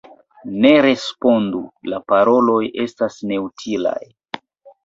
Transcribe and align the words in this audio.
Ne 0.63 0.69
respondu: 0.85 1.61
la 1.93 1.99
paroloj 2.13 2.59
estas 2.87 3.21
neutilaj. 3.33 3.99